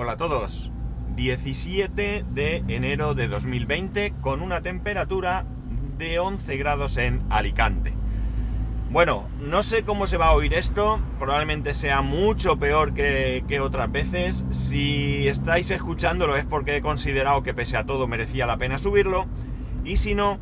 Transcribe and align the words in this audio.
Hola 0.00 0.12
a 0.12 0.16
todos. 0.16 0.70
17 1.16 2.24
de 2.30 2.64
enero 2.68 3.14
de 3.14 3.26
2020 3.26 4.14
con 4.20 4.42
una 4.42 4.60
temperatura 4.60 5.44
de 5.98 6.20
11 6.20 6.56
grados 6.56 6.96
en 6.98 7.24
Alicante. 7.30 7.94
Bueno, 8.92 9.26
no 9.40 9.64
sé 9.64 9.82
cómo 9.82 10.06
se 10.06 10.16
va 10.16 10.28
a 10.28 10.34
oír 10.34 10.54
esto, 10.54 11.00
probablemente 11.18 11.74
sea 11.74 12.00
mucho 12.00 12.60
peor 12.60 12.94
que, 12.94 13.44
que, 13.48 13.58
otras 13.58 13.90
veces. 13.90 14.44
Si 14.52 15.26
estáis 15.26 15.68
escuchándolo 15.72 16.36
es 16.36 16.44
porque 16.44 16.76
he 16.76 16.80
considerado 16.80 17.42
que 17.42 17.52
pese 17.52 17.76
a 17.76 17.84
todo 17.84 18.06
merecía 18.06 18.46
la 18.46 18.56
pena 18.56 18.78
subirlo. 18.78 19.26
Y 19.84 19.96
si 19.96 20.14
no, 20.14 20.38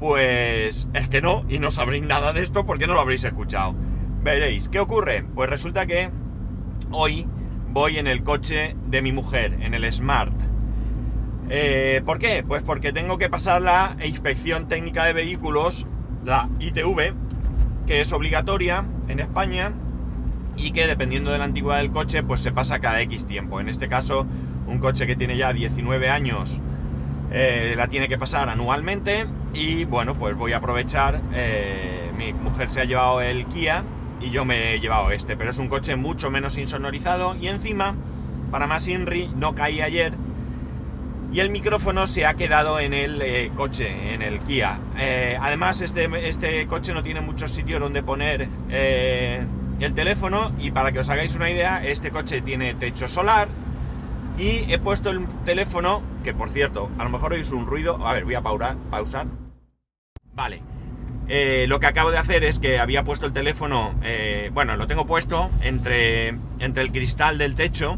pues 0.00 0.86
es 0.92 1.08
que 1.08 1.22
no, 1.22 1.46
y 1.48 1.60
no 1.60 1.70
sabréis 1.70 2.04
nada 2.04 2.34
de 2.34 2.42
esto 2.42 2.66
porque 2.66 2.86
no 2.86 2.92
lo 2.92 3.00
habréis 3.00 3.24
escuchado. 3.24 3.74
Veréis, 4.22 4.68
¿qué 4.68 4.80
ocurre? 4.80 5.24
Pues 5.34 5.48
resulta 5.48 5.86
que 5.86 6.10
hoy 6.90 7.26
voy 7.72 7.98
en 7.98 8.06
el 8.06 8.22
coche 8.22 8.76
de 8.86 9.00
mi 9.00 9.12
mujer, 9.12 9.56
en 9.60 9.72
el 9.72 9.90
Smart. 9.90 10.34
Eh, 11.48 12.02
¿Por 12.04 12.18
qué? 12.18 12.44
Pues 12.46 12.62
porque 12.62 12.92
tengo 12.92 13.18
que 13.18 13.30
pasar 13.30 13.62
la 13.62 13.96
inspección 14.04 14.68
técnica 14.68 15.04
de 15.04 15.14
vehículos, 15.14 15.86
la 16.24 16.48
ITV, 16.60 17.14
que 17.86 18.00
es 18.00 18.12
obligatoria 18.12 18.84
en 19.08 19.20
España 19.20 19.72
y 20.56 20.72
que 20.72 20.86
dependiendo 20.86 21.30
de 21.30 21.38
la 21.38 21.44
antigüedad 21.44 21.78
del 21.78 21.90
coche, 21.90 22.22
pues 22.22 22.40
se 22.40 22.52
pasa 22.52 22.78
cada 22.78 23.00
X 23.02 23.26
tiempo. 23.26 23.58
En 23.58 23.68
este 23.68 23.88
caso, 23.88 24.26
un 24.66 24.78
coche 24.78 25.06
que 25.06 25.16
tiene 25.16 25.36
ya 25.36 25.52
19 25.52 26.10
años 26.10 26.60
eh, 27.30 27.72
la 27.76 27.88
tiene 27.88 28.08
que 28.08 28.18
pasar 28.18 28.50
anualmente 28.50 29.26
y 29.54 29.86
bueno, 29.86 30.14
pues 30.14 30.36
voy 30.36 30.52
a 30.52 30.58
aprovechar. 30.58 31.22
Eh, 31.32 32.10
mi 32.18 32.34
mujer 32.34 32.70
se 32.70 32.82
ha 32.82 32.84
llevado 32.84 33.22
el 33.22 33.46
Kia 33.46 33.82
y 34.22 34.30
yo 34.30 34.44
me 34.44 34.74
he 34.74 34.80
llevado 34.80 35.10
este, 35.10 35.36
pero 35.36 35.50
es 35.50 35.58
un 35.58 35.68
coche 35.68 35.96
mucho 35.96 36.30
menos 36.30 36.56
insonorizado 36.56 37.36
y 37.36 37.48
encima, 37.48 37.96
para 38.50 38.66
más 38.66 38.86
INRI, 38.86 39.28
no 39.36 39.54
caí 39.54 39.80
ayer 39.80 40.14
y 41.32 41.40
el 41.40 41.50
micrófono 41.50 42.06
se 42.06 42.26
ha 42.26 42.34
quedado 42.34 42.78
en 42.78 42.92
el 42.92 43.22
eh, 43.22 43.50
coche, 43.56 44.12
en 44.12 44.20
el 44.20 44.40
Kia. 44.40 44.78
Eh, 44.98 45.38
además, 45.40 45.80
este, 45.80 46.28
este, 46.28 46.66
coche 46.66 46.92
no 46.92 47.02
tiene 47.02 47.22
muchos 47.22 47.50
sitios 47.50 47.80
donde 47.80 48.02
poner 48.02 48.48
eh, 48.68 49.42
el 49.80 49.94
teléfono 49.94 50.52
y 50.58 50.70
para 50.70 50.92
que 50.92 50.98
os 50.98 51.08
hagáis 51.08 51.34
una 51.34 51.50
idea, 51.50 51.82
este 51.84 52.10
coche 52.10 52.42
tiene 52.42 52.74
techo 52.74 53.08
solar 53.08 53.48
y 54.38 54.70
he 54.70 54.78
puesto 54.78 55.10
el 55.10 55.26
teléfono, 55.44 56.02
que 56.22 56.34
por 56.34 56.50
cierto, 56.50 56.90
a 56.98 57.04
lo 57.04 57.10
mejor 57.10 57.32
oís 57.32 57.50
un 57.50 57.66
ruido, 57.66 58.06
a 58.06 58.12
ver, 58.12 58.24
voy 58.24 58.34
a 58.34 58.42
pausar. 58.42 58.76
pausar. 58.90 59.26
Vale, 60.34 60.62
eh, 61.28 61.66
lo 61.68 61.80
que 61.80 61.86
acabo 61.86 62.10
de 62.10 62.18
hacer 62.18 62.44
es 62.44 62.58
que 62.58 62.78
había 62.78 63.04
puesto 63.04 63.26
el 63.26 63.32
teléfono, 63.32 63.94
eh, 64.02 64.50
bueno, 64.52 64.76
lo 64.76 64.86
tengo 64.86 65.06
puesto 65.06 65.50
entre, 65.62 66.34
entre 66.58 66.82
el 66.82 66.92
cristal 66.92 67.38
del 67.38 67.54
techo 67.54 67.96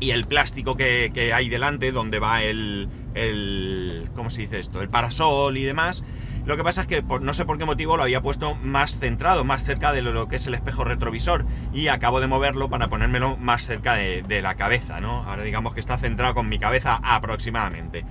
y 0.00 0.10
el 0.10 0.24
plástico 0.26 0.76
que, 0.76 1.10
que 1.14 1.32
hay 1.32 1.48
delante, 1.48 1.92
donde 1.92 2.18
va 2.18 2.42
el, 2.42 2.88
el, 3.14 4.08
¿cómo 4.14 4.30
se 4.30 4.42
dice 4.42 4.60
esto? 4.60 4.82
El 4.82 4.88
parasol 4.88 5.56
y 5.56 5.62
demás. 5.62 6.02
Lo 6.44 6.58
que 6.58 6.64
pasa 6.64 6.82
es 6.82 6.86
que 6.86 7.02
por, 7.02 7.22
no 7.22 7.32
sé 7.32 7.46
por 7.46 7.56
qué 7.56 7.64
motivo 7.64 7.96
lo 7.96 8.02
había 8.02 8.20
puesto 8.20 8.54
más 8.56 8.98
centrado, 8.98 9.44
más 9.44 9.64
cerca 9.64 9.94
de 9.94 10.02
lo 10.02 10.28
que 10.28 10.36
es 10.36 10.46
el 10.46 10.52
espejo 10.52 10.84
retrovisor 10.84 11.46
y 11.72 11.88
acabo 11.88 12.20
de 12.20 12.26
moverlo 12.26 12.68
para 12.68 12.88
ponérmelo 12.88 13.38
más 13.38 13.66
cerca 13.66 13.94
de, 13.94 14.22
de 14.22 14.42
la 14.42 14.56
cabeza, 14.56 15.00
¿no? 15.00 15.22
Ahora 15.22 15.42
digamos 15.42 15.72
que 15.72 15.80
está 15.80 15.96
centrado 15.96 16.34
con 16.34 16.50
mi 16.50 16.58
cabeza 16.58 17.00
aproximadamente 17.02 18.04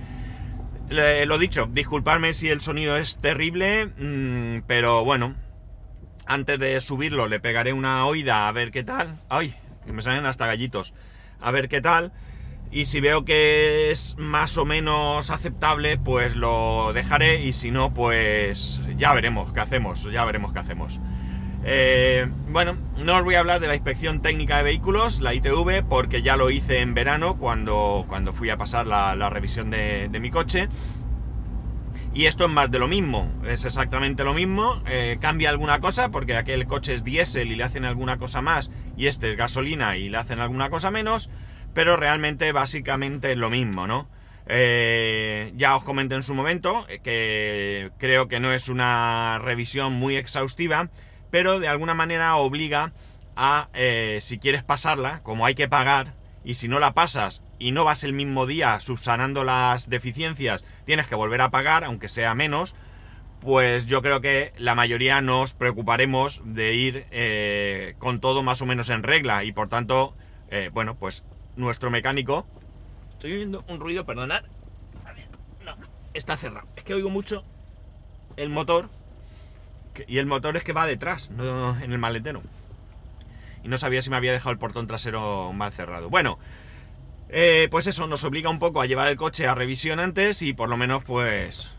lo 0.88 1.38
dicho, 1.38 1.68
disculpadme 1.70 2.34
si 2.34 2.48
el 2.48 2.60
sonido 2.60 2.96
es 2.96 3.16
terrible, 3.18 3.86
mmm, 3.86 4.62
pero 4.66 5.04
bueno, 5.04 5.34
antes 6.26 6.58
de 6.58 6.80
subirlo 6.80 7.28
le 7.28 7.40
pegaré 7.40 7.72
una 7.72 8.06
oída 8.06 8.48
a 8.48 8.52
ver 8.52 8.70
qué 8.70 8.84
tal. 8.84 9.20
¡Ay! 9.28 9.54
Me 9.86 10.02
salen 10.02 10.26
hasta 10.26 10.46
gallitos. 10.46 10.94
A 11.40 11.50
ver 11.50 11.68
qué 11.68 11.80
tal. 11.80 12.12
Y 12.70 12.86
si 12.86 13.00
veo 13.00 13.24
que 13.24 13.90
es 13.90 14.16
más 14.18 14.56
o 14.56 14.64
menos 14.64 15.30
aceptable, 15.30 15.98
pues 15.98 16.34
lo 16.34 16.92
dejaré. 16.92 17.42
Y 17.42 17.52
si 17.52 17.70
no, 17.70 17.92
pues 17.92 18.80
ya 18.96 19.12
veremos 19.12 19.52
qué 19.52 19.60
hacemos. 19.60 20.10
Ya 20.10 20.24
veremos 20.24 20.52
qué 20.52 20.58
hacemos. 20.58 21.00
Eh, 21.66 22.28
bueno, 22.48 22.76
no 22.98 23.16
os 23.16 23.24
voy 23.24 23.36
a 23.36 23.40
hablar 23.40 23.58
de 23.58 23.68
la 23.68 23.74
inspección 23.74 24.20
técnica 24.20 24.58
de 24.58 24.64
vehículos, 24.64 25.20
la 25.20 25.32
ITV, 25.32 25.82
porque 25.88 26.20
ya 26.20 26.36
lo 26.36 26.50
hice 26.50 26.80
en 26.80 26.92
verano 26.92 27.38
cuando, 27.38 28.04
cuando 28.06 28.34
fui 28.34 28.50
a 28.50 28.58
pasar 28.58 28.86
la, 28.86 29.30
revisión 29.30 29.70
de, 29.70 30.08
de, 30.10 30.20
mi 30.20 30.30
coche. 30.30 30.68
Y 32.12 32.26
esto 32.26 32.44
es 32.44 32.50
más 32.50 32.70
de 32.70 32.78
lo 32.78 32.86
mismo, 32.86 33.32
es 33.46 33.64
exactamente 33.64 34.24
lo 34.24 34.34
mismo. 34.34 34.82
Eh, 34.86 35.16
cambia 35.20 35.48
alguna 35.48 35.80
cosa 35.80 36.10
porque 36.10 36.36
aquel 36.36 36.66
coche 36.66 36.92
es 36.92 37.02
diésel 37.02 37.50
y 37.50 37.56
le 37.56 37.64
hacen 37.64 37.86
alguna 37.86 38.18
cosa 38.18 38.42
más, 38.42 38.70
y 38.96 39.06
este 39.06 39.30
es 39.30 39.36
gasolina 39.36 39.96
y 39.96 40.10
le 40.10 40.18
hacen 40.18 40.40
alguna 40.40 40.68
cosa 40.68 40.90
menos, 40.90 41.30
pero 41.72 41.96
realmente 41.96 42.52
básicamente 42.52 43.32
es 43.32 43.38
lo 43.38 43.48
mismo, 43.48 43.86
¿no? 43.86 44.08
Eh, 44.46 45.52
ya 45.56 45.74
os 45.74 45.82
comenté 45.82 46.14
en 46.14 46.22
su 46.22 46.34
momento 46.34 46.86
que 47.02 47.90
creo 47.98 48.28
que 48.28 48.40
no 48.40 48.52
es 48.52 48.68
una 48.68 49.38
revisión 49.38 49.94
muy 49.94 50.16
exhaustiva 50.16 50.90
pero 51.34 51.58
de 51.58 51.66
alguna 51.66 51.94
manera 51.94 52.36
obliga 52.36 52.92
a, 53.34 53.68
eh, 53.74 54.20
si 54.20 54.38
quieres 54.38 54.62
pasarla, 54.62 55.18
como 55.24 55.44
hay 55.44 55.56
que 55.56 55.66
pagar, 55.66 56.14
y 56.44 56.54
si 56.54 56.68
no 56.68 56.78
la 56.78 56.94
pasas 56.94 57.42
y 57.58 57.72
no 57.72 57.82
vas 57.82 58.04
el 58.04 58.12
mismo 58.12 58.46
día 58.46 58.78
subsanando 58.78 59.42
las 59.42 59.90
deficiencias, 59.90 60.62
tienes 60.86 61.08
que 61.08 61.16
volver 61.16 61.40
a 61.40 61.50
pagar, 61.50 61.82
aunque 61.82 62.08
sea 62.08 62.36
menos, 62.36 62.76
pues 63.40 63.86
yo 63.86 64.00
creo 64.00 64.20
que 64.20 64.52
la 64.58 64.76
mayoría 64.76 65.20
nos 65.22 65.54
preocuparemos 65.54 66.40
de 66.44 66.74
ir 66.74 67.06
eh, 67.10 67.96
con 67.98 68.20
todo 68.20 68.44
más 68.44 68.62
o 68.62 68.66
menos 68.66 68.88
en 68.88 69.02
regla, 69.02 69.42
y 69.42 69.50
por 69.50 69.68
tanto, 69.68 70.14
eh, 70.50 70.70
bueno, 70.72 70.94
pues 70.94 71.24
nuestro 71.56 71.90
mecánico... 71.90 72.46
Estoy 73.14 73.32
oyendo 73.32 73.64
un 73.66 73.80
ruido, 73.80 74.06
perdonad. 74.06 74.44
No, 75.64 75.74
está 76.12 76.36
cerrado. 76.36 76.68
Es 76.76 76.84
que 76.84 76.94
oigo 76.94 77.10
mucho 77.10 77.42
el 78.36 78.50
motor 78.50 78.88
y 80.06 80.18
el 80.18 80.26
motor 80.26 80.56
es 80.56 80.64
que 80.64 80.72
va 80.72 80.86
detrás, 80.86 81.30
no 81.30 81.78
en 81.80 81.92
el 81.92 81.98
maletero. 81.98 82.42
Y 83.62 83.68
no 83.68 83.78
sabía 83.78 84.02
si 84.02 84.10
me 84.10 84.16
había 84.16 84.32
dejado 84.32 84.52
el 84.52 84.58
portón 84.58 84.86
trasero 84.86 85.52
mal 85.52 85.72
cerrado. 85.72 86.10
Bueno, 86.10 86.38
eh, 87.28 87.68
pues 87.70 87.86
eso 87.86 88.06
nos 88.06 88.24
obliga 88.24 88.50
un 88.50 88.58
poco 88.58 88.80
a 88.80 88.86
llevar 88.86 89.08
el 89.08 89.16
coche 89.16 89.46
a 89.46 89.54
revisión 89.54 90.00
antes 90.00 90.42
y 90.42 90.52
por 90.52 90.68
lo 90.68 90.76
menos 90.76 91.04
pues... 91.04 91.70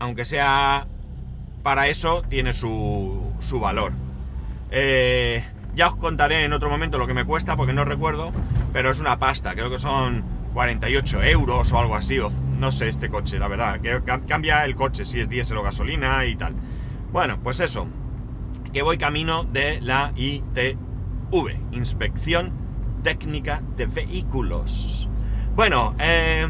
Aunque 0.00 0.24
sea 0.24 0.86
para 1.62 1.88
eso, 1.88 2.22
tiene 2.28 2.52
su, 2.52 3.32
su 3.40 3.60
valor. 3.60 3.92
Eh, 4.70 5.44
ya 5.74 5.88
os 5.88 5.96
contaré 5.96 6.44
en 6.44 6.52
otro 6.52 6.68
momento 6.68 6.98
lo 6.98 7.06
que 7.06 7.14
me 7.14 7.24
cuesta 7.24 7.56
porque 7.56 7.72
no 7.72 7.84
recuerdo, 7.84 8.32
pero 8.72 8.90
es 8.90 9.00
una 9.00 9.18
pasta, 9.18 9.54
creo 9.54 9.70
que 9.70 9.78
son 9.78 10.24
48 10.52 11.22
euros 11.22 11.72
o 11.72 11.78
algo 11.78 11.96
así, 11.96 12.18
no 12.58 12.70
sé 12.70 12.88
este 12.88 13.08
coche, 13.08 13.38
la 13.38 13.48
verdad, 13.48 13.80
que 13.80 14.00
cambia 14.26 14.64
el 14.64 14.76
coche 14.76 15.04
si 15.04 15.20
es 15.20 15.28
diésel 15.28 15.58
o 15.58 15.62
gasolina 15.62 16.24
y 16.26 16.36
tal. 16.36 16.54
Bueno, 17.14 17.38
pues 17.44 17.60
eso, 17.60 17.86
que 18.72 18.82
voy 18.82 18.98
camino 18.98 19.44
de 19.44 19.80
la 19.80 20.12
ITV, 20.16 20.76
Inspección 21.70 22.50
Técnica 23.04 23.62
de 23.76 23.86
Vehículos. 23.86 25.08
Bueno, 25.54 25.94
eh, 26.00 26.48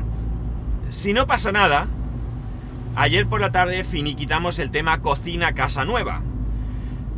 si 0.89 1.13
no 1.13 1.27
pasa 1.27 1.53
nada, 1.53 1.87
ayer 2.97 3.27
por 3.27 3.43
la 3.43 3.53
tarde 3.53 3.85
finiquitamos 3.85 4.59
el 4.59 4.71
tema 4.71 5.03
cocina 5.03 5.55
casa 5.55 5.85
nueva. 5.85 6.23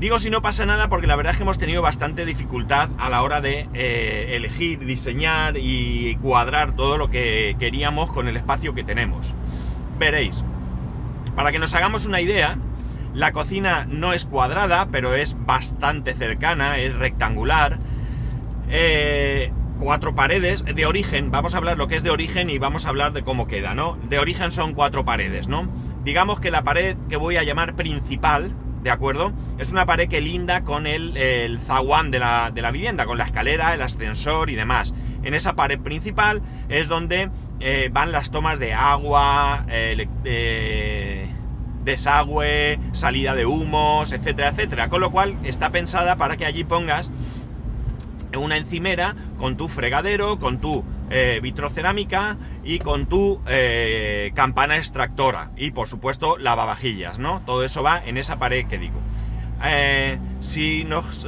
Digo 0.00 0.18
si 0.18 0.28
no 0.28 0.42
pasa 0.42 0.66
nada 0.66 0.88
porque 0.88 1.06
la 1.06 1.14
verdad 1.14 1.30
es 1.30 1.36
que 1.36 1.44
hemos 1.44 1.60
tenido 1.60 1.82
bastante 1.82 2.24
dificultad 2.26 2.90
a 2.98 3.08
la 3.10 3.22
hora 3.22 3.40
de 3.40 3.68
eh, 3.74 4.30
elegir, 4.34 4.80
diseñar 4.80 5.56
y 5.56 6.18
cuadrar 6.20 6.74
todo 6.74 6.98
lo 6.98 7.10
que 7.10 7.54
queríamos 7.60 8.10
con 8.10 8.26
el 8.26 8.36
espacio 8.36 8.74
que 8.74 8.82
tenemos. 8.82 9.32
Veréis, 10.00 10.42
para 11.36 11.52
que 11.52 11.60
nos 11.60 11.74
hagamos 11.74 12.06
una 12.06 12.20
idea, 12.20 12.58
la 13.16 13.32
cocina 13.32 13.86
no 13.88 14.12
es 14.12 14.26
cuadrada, 14.26 14.88
pero 14.92 15.14
es 15.14 15.36
bastante 15.46 16.12
cercana, 16.12 16.76
es 16.76 16.94
rectangular. 16.94 17.78
Eh, 18.68 19.50
cuatro 19.80 20.14
paredes 20.14 20.62
de 20.66 20.84
origen, 20.84 21.30
vamos 21.30 21.54
a 21.54 21.56
hablar 21.56 21.78
lo 21.78 21.88
que 21.88 21.96
es 21.96 22.02
de 22.02 22.10
origen 22.10 22.50
y 22.50 22.58
vamos 22.58 22.84
a 22.84 22.90
hablar 22.90 23.14
de 23.14 23.22
cómo 23.22 23.46
queda, 23.46 23.74
¿no? 23.74 23.96
De 24.10 24.18
origen 24.18 24.52
son 24.52 24.74
cuatro 24.74 25.06
paredes, 25.06 25.48
¿no? 25.48 25.66
Digamos 26.04 26.40
que 26.40 26.50
la 26.50 26.62
pared 26.62 26.94
que 27.08 27.16
voy 27.16 27.38
a 27.38 27.42
llamar 27.42 27.74
principal, 27.74 28.52
¿de 28.82 28.90
acuerdo? 28.90 29.32
Es 29.56 29.72
una 29.72 29.86
pared 29.86 30.10
que 30.10 30.20
linda 30.20 30.64
con 30.64 30.86
el, 30.86 31.16
el 31.16 31.58
zaguán 31.60 32.10
de 32.10 32.18
la, 32.18 32.50
de 32.50 32.60
la, 32.60 32.70
vivienda, 32.70 33.06
con 33.06 33.16
la 33.16 33.24
escalera, 33.24 33.72
el 33.72 33.80
ascensor 33.80 34.50
y 34.50 34.56
demás. 34.56 34.92
En 35.22 35.32
esa 35.32 35.54
pared 35.54 35.80
principal 35.80 36.42
es 36.68 36.86
donde 36.86 37.30
eh, 37.60 37.88
van 37.90 38.12
las 38.12 38.30
tomas 38.30 38.58
de 38.58 38.74
agua, 38.74 39.64
eh, 39.70 40.06
desagüe, 41.86 42.78
salida 42.92 43.34
de 43.34 43.46
humos, 43.46 44.12
etcétera, 44.12 44.50
etcétera. 44.50 44.90
Con 44.90 45.00
lo 45.00 45.10
cual 45.10 45.38
está 45.44 45.70
pensada 45.70 46.16
para 46.16 46.36
que 46.36 46.44
allí 46.44 46.64
pongas 46.64 47.10
una 48.36 48.58
encimera 48.58 49.14
con 49.38 49.56
tu 49.56 49.68
fregadero, 49.68 50.38
con 50.38 50.58
tu 50.58 50.84
eh, 51.10 51.40
vitrocerámica 51.42 52.36
y 52.64 52.80
con 52.80 53.06
tu 53.06 53.40
eh, 53.46 54.32
campana 54.34 54.76
extractora 54.76 55.52
y 55.56 55.70
por 55.70 55.88
supuesto 55.88 56.36
lavavajillas, 56.36 57.18
¿no? 57.18 57.42
Todo 57.46 57.64
eso 57.64 57.82
va 57.82 58.02
en 58.04 58.18
esa 58.18 58.38
pared 58.38 58.66
que 58.66 58.78
digo. 58.78 59.00
Eh, 59.64 60.18
si 60.40 60.84
nos 60.84 61.26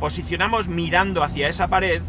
posicionamos 0.00 0.68
mirando 0.68 1.22
hacia 1.22 1.48
esa 1.48 1.68
pared, 1.68 2.00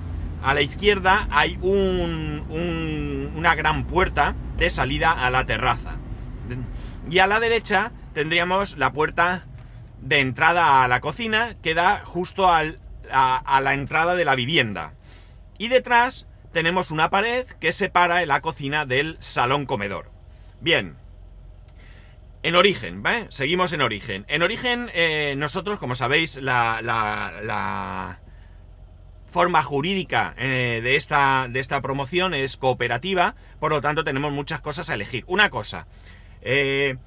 a 0.44 0.54
la 0.54 0.62
izquierda 0.62 1.28
hay 1.32 1.58
una 1.62 3.56
gran 3.56 3.84
puerta 3.86 4.36
de 4.58 4.70
salida 4.70 5.12
a 5.12 5.30
la 5.30 5.46
terraza. 5.46 5.96
Y 7.10 7.20
a 7.20 7.28
la 7.28 7.40
derecha 7.40 7.92
tendríamos 8.14 8.78
la 8.78 8.92
puerta 8.92 9.46
de 10.02 10.20
entrada 10.20 10.84
a 10.84 10.88
la 10.88 11.00
cocina 11.00 11.56
que 11.64 11.74
da 11.74 12.04
justo 12.04 12.52
a, 12.52 12.64
la 12.64 13.74
entrada 13.74 14.16
de 14.16 14.26
la 14.26 14.36
vivienda. 14.36 14.94
Y 15.58 15.70
detrás 15.70 16.28
tenemos 16.52 16.92
una 16.92 17.10
pared 17.10 17.48
que 17.60 17.72
separa 17.72 18.26
la 18.26 18.42
cocina 18.42 18.86
del 18.86 19.18
salón 19.20 19.66
comedor. 19.66 20.12
Bien. 20.60 20.98
En 22.44 22.56
origen, 22.56 23.04
¿vale? 23.04 23.28
Seguimos 23.30 23.72
en 23.74 23.82
origen. 23.82 24.26
En 24.28 24.42
origen, 24.42 24.92
eh, 24.94 25.36
nosotros, 25.38 25.80
como 25.80 25.96
sabéis, 25.96 26.36
la, 26.36 28.20
forma 29.30 29.62
jurídica 29.62 30.34
eh, 30.38 30.80
de, 30.84 30.96
esta, 30.96 31.48
de 31.50 31.60
esta 31.60 31.82
promoción 31.82 32.34
es 32.34 32.58
cooperativa, 32.58 33.36
por 33.60 33.72
lo 33.72 33.82
tanto 33.82 34.04
tenemos 34.04 34.32
muchas 34.32 34.62
cosas 34.62 34.90
a 34.90 34.94
elegir. 34.94 35.24
Una 35.28 35.50
cosa, 35.50 35.86
eh, 36.42 36.98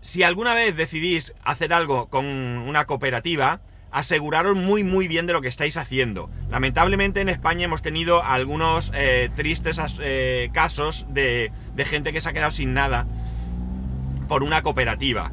si 0.00 0.22
alguna 0.22 0.54
vez 0.54 0.76
decidís 0.76 1.34
hacer 1.44 1.72
algo 1.72 2.08
con 2.08 2.24
una 2.24 2.86
cooperativa, 2.86 3.60
aseguraros 3.90 4.56
muy 4.56 4.84
muy 4.84 5.08
bien 5.08 5.26
de 5.26 5.32
lo 5.32 5.42
que 5.42 5.48
estáis 5.48 5.76
haciendo. 5.76 6.30
Lamentablemente 6.48 7.20
en 7.20 7.28
España 7.28 7.64
hemos 7.64 7.82
tenido 7.82 8.22
algunos 8.22 8.92
eh, 8.94 9.30
tristes 9.34 9.80
eh, 10.00 10.50
casos 10.52 11.06
de, 11.10 11.52
gente 11.78 12.12
que 12.12 12.20
se 12.20 12.28
ha 12.28 12.32
quedado 12.32 12.50
sin 12.50 12.72
nada 12.72 13.06
por 14.28 14.42
una 14.42 14.62
cooperativa. 14.62 15.32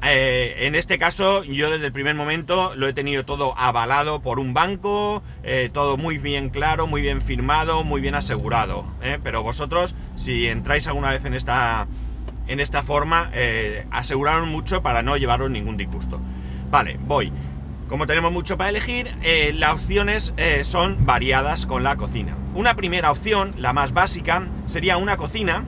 En 0.00 0.76
este 0.76 0.96
caso 0.96 1.42
yo 1.42 1.70
desde 1.70 1.86
el 1.86 1.92
primer 1.92 2.14
momento 2.14 2.72
lo 2.76 2.86
he 2.86 2.92
tenido 2.92 3.24
todo 3.24 3.58
avalado 3.58 4.22
por 4.22 4.38
un 4.38 4.54
banco, 4.54 5.24
todo 5.72 5.96
muy 5.96 6.18
bien 6.18 6.50
claro, 6.50 6.86
muy 6.86 7.02
bien 7.02 7.20
firmado, 7.20 7.82
muy 7.82 8.00
bien 8.00 8.14
asegurado. 8.14 8.86
Pero 9.24 9.42
vosotros, 9.42 9.96
si 10.14 10.46
entráis 10.46 10.86
alguna 10.86 11.10
vez 11.10 11.24
en 11.24 11.34
esta, 11.34 11.88
en 12.48 12.60
esta 12.60 12.82
forma, 12.82 13.30
aseguraros 13.90 14.48
mucho 14.48 14.82
para 14.82 15.02
no 15.02 15.16
llevaros 15.16 15.50
ningún 15.50 15.76
disgusto. 15.76 16.20
Vale, 16.70 16.98
voy. 17.00 17.32
Como 17.88 18.06
tenemos 18.06 18.30
mucho 18.30 18.58
para 18.58 18.68
elegir, 18.68 19.08
eh, 19.22 19.54
las 19.56 19.72
opciones 19.72 20.34
eh, 20.36 20.62
son 20.64 21.06
variadas 21.06 21.64
con 21.64 21.82
la 21.82 21.96
cocina. 21.96 22.36
Una 22.54 22.74
primera 22.74 23.10
opción, 23.10 23.54
la 23.56 23.72
más 23.72 23.94
básica, 23.94 24.46
sería 24.66 24.98
una 24.98 25.16
cocina. 25.16 25.64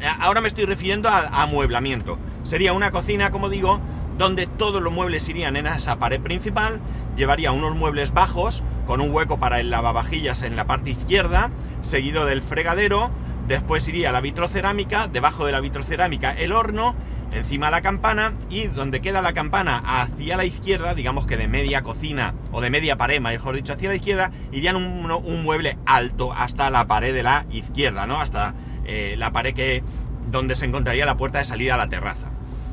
Eh, 0.00 0.08
ahora 0.20 0.40
me 0.40 0.48
estoy 0.48 0.64
refiriendo 0.64 1.10
a 1.10 1.42
amueblamiento. 1.42 2.18
Sería 2.44 2.72
una 2.72 2.92
cocina, 2.92 3.30
como 3.30 3.50
digo, 3.50 3.78
donde 4.16 4.46
todos 4.46 4.80
los 4.80 4.90
muebles 4.90 5.28
irían 5.28 5.56
en 5.56 5.66
esa 5.66 5.98
pared 5.98 6.18
principal, 6.18 6.80
llevaría 7.14 7.52
unos 7.52 7.76
muebles 7.76 8.14
bajos 8.14 8.62
con 8.86 9.02
un 9.02 9.10
hueco 9.10 9.38
para 9.38 9.60
el 9.60 9.68
lavavajillas 9.68 10.42
en 10.42 10.56
la 10.56 10.64
parte 10.64 10.90
izquierda, 10.90 11.50
seguido 11.82 12.24
del 12.24 12.40
fregadero, 12.40 13.10
después 13.48 13.88
iría 13.88 14.12
la 14.12 14.20
vitrocerámica, 14.20 15.08
debajo 15.08 15.46
de 15.46 15.52
la 15.52 15.60
vitrocerámica 15.60 16.32
el 16.32 16.52
horno 16.52 16.94
encima 17.32 17.70
la 17.70 17.82
campana 17.82 18.34
y 18.48 18.68
donde 18.68 19.00
queda 19.00 19.22
la 19.22 19.32
campana 19.32 19.82
hacia 19.84 20.36
la 20.36 20.44
izquierda, 20.44 20.94
digamos 20.94 21.26
que 21.26 21.36
de 21.36 21.48
media 21.48 21.82
cocina 21.82 22.34
o 22.52 22.60
de 22.60 22.70
media 22.70 22.96
pared, 22.96 23.20
mejor 23.20 23.54
dicho, 23.54 23.72
hacia 23.72 23.88
la 23.88 23.96
izquierda, 23.96 24.30
irían 24.52 24.76
un, 24.76 25.42
mueble 25.42 25.78
alto 25.86 26.32
hasta 26.32 26.70
la 26.70 26.86
pared 26.86 27.14
de 27.14 27.22
la 27.22 27.46
izquierda, 27.50 28.06
¿no? 28.06 28.20
Hasta 28.20 28.54
eh, 28.86 29.14
la 29.18 29.32
pared 29.32 29.54
que 29.54 29.82
donde 30.30 30.56
se 30.56 30.66
encontraría 30.66 31.06
la 31.06 31.16
puerta 31.16 31.38
de 31.38 31.44
salida 31.44 31.74
a 31.74 31.78
la 31.78 31.88
terraza. 31.88 32.26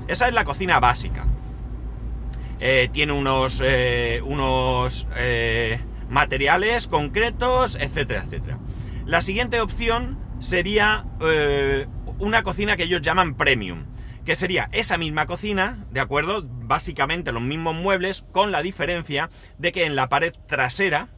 Esa 0.07 0.28
es 0.28 0.33
la 0.33 0.44
cocina 0.44 0.80
básica. 0.80 1.25
Eh, 2.60 2.89
tiene 2.92 3.13
unos, 3.13 3.62
eh, 3.63 4.21
unos 4.25 5.07
materiales 6.10 6.88
concretos, 6.88 7.78
etcétera, 7.80 8.24
etcétera. 8.25 8.57
La 9.06 9.21
siguiente 9.21 9.60
opción 9.62 10.18
sería 10.39 11.05
una 12.19 12.43
cocina 12.43 12.77
que 12.77 12.83
ellos 12.83 13.01
llaman 13.01 13.35
premium 13.35 13.85
que 14.25 14.35
sería 14.35 14.69
esa 14.71 14.97
misma 14.97 15.27
cocina, 15.27 15.85
¿de 15.91 15.99
acuerdo? 15.99 16.43
Básicamente 16.43 17.31
los 17.31 17.43
mismos 17.43 17.75
muebles, 17.75 18.25
con 18.31 18.51
la 18.51 18.63
diferencia 18.63 19.29
de 19.59 19.71
que 19.71 19.85
en 19.85 19.95
la 19.95 20.09
pared 20.09 20.33
trasera, 20.47 21.09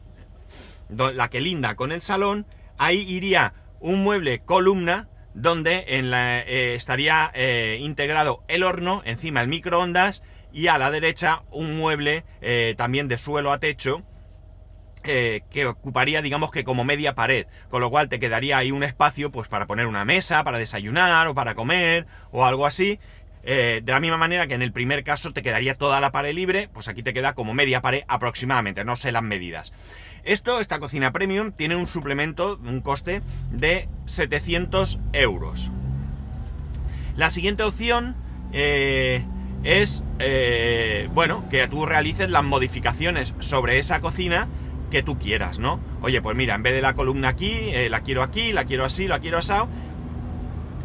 la 0.90 1.28
que 1.30 1.40
linda 1.40 1.74
con 1.74 1.90
el 1.90 2.02
salón, 2.02 2.46
ahí 2.76 2.98
iría 2.98 3.54
un 3.80 4.04
mueble 4.04 4.40
columna 4.40 5.08
donde 5.34 5.84
en 5.88 6.10
la, 6.10 6.40
eh, 6.40 6.74
estaría 6.74 7.30
eh, 7.34 7.78
integrado 7.80 8.44
el 8.48 8.62
horno, 8.62 9.02
encima 9.04 9.40
el 9.40 9.48
microondas 9.48 10.22
y 10.52 10.66
a 10.66 10.78
la 10.78 10.90
derecha 10.90 11.42
un 11.50 11.78
mueble 11.78 12.24
eh, 12.40 12.74
también 12.76 13.08
de 13.08 13.18
suelo 13.18 13.52
a 13.52 13.58
techo 13.58 14.02
que 15.00 15.66
ocuparía 15.66 16.22
digamos 16.22 16.50
que 16.50 16.64
como 16.64 16.84
media 16.84 17.14
pared, 17.14 17.46
con 17.70 17.80
lo 17.80 17.90
cual 17.90 18.08
te 18.08 18.20
quedaría 18.20 18.58
ahí 18.58 18.72
un 18.72 18.82
espacio 18.82 19.30
pues 19.30 19.48
para 19.48 19.66
poner 19.66 19.86
una 19.86 20.04
mesa, 20.04 20.44
para 20.44 20.58
desayunar 20.58 21.26
o 21.28 21.34
para 21.34 21.54
comer 21.54 22.06
o 22.32 22.44
algo 22.44 22.66
así. 22.66 22.98
Eh, 23.50 23.80
de 23.82 23.92
la 23.92 24.00
misma 24.00 24.16
manera 24.18 24.46
que 24.46 24.54
en 24.54 24.62
el 24.62 24.72
primer 24.72 25.04
caso 25.04 25.32
te 25.32 25.42
quedaría 25.42 25.76
toda 25.76 26.00
la 26.00 26.12
pared 26.12 26.34
libre, 26.34 26.68
pues 26.72 26.88
aquí 26.88 27.02
te 27.02 27.14
queda 27.14 27.34
como 27.34 27.54
media 27.54 27.80
pared 27.80 28.02
aproximadamente, 28.08 28.84
no 28.84 28.96
sé 28.96 29.12
las 29.12 29.22
medidas. 29.22 29.72
Esto, 30.24 30.60
esta 30.60 30.78
cocina 30.80 31.12
premium, 31.12 31.52
tiene 31.52 31.76
un 31.76 31.86
suplemento, 31.86 32.60
un 32.62 32.80
coste 32.80 33.22
de 33.50 33.88
700 34.06 34.98
euros. 35.14 35.70
La 37.16 37.30
siguiente 37.30 37.62
opción 37.62 38.16
eh, 38.52 39.24
es, 39.64 40.02
eh, 40.18 41.08
bueno, 41.14 41.48
que 41.48 41.66
tú 41.68 41.86
realices 41.86 42.28
las 42.28 42.44
modificaciones 42.44 43.34
sobre 43.38 43.78
esa 43.78 44.00
cocina 44.00 44.48
que 44.90 45.02
tú 45.02 45.18
quieras, 45.18 45.58
¿no? 45.58 45.80
Oye, 46.02 46.22
pues 46.22 46.36
mira, 46.36 46.54
en 46.54 46.62
vez 46.62 46.74
de 46.74 46.82
la 46.82 46.94
columna 46.94 47.28
aquí, 47.28 47.52
eh, 47.52 47.88
la 47.90 48.00
quiero 48.00 48.22
aquí, 48.22 48.52
la 48.52 48.64
quiero 48.64 48.84
así, 48.84 49.06
la 49.06 49.20
quiero 49.20 49.38
asado. 49.38 49.68